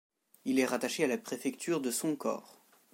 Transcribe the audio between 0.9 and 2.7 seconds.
à la préfecture de Sonqor.